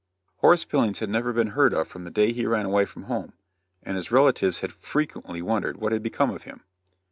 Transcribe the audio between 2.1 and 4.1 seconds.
he ran away from home, and his